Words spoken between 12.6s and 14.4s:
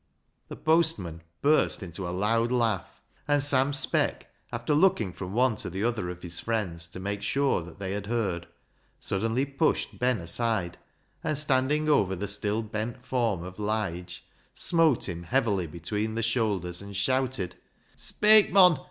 bent form of Lige,